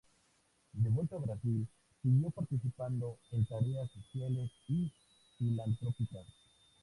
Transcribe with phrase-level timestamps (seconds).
[0.73, 1.67] De vuelta a Brasil,
[2.01, 4.91] siguió participando en tareas sociales y
[5.37, 6.25] filantrópicas.